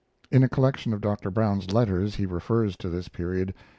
[0.31, 1.29] In a collection of Dr.
[1.29, 3.53] Brown's letters he refers to this period.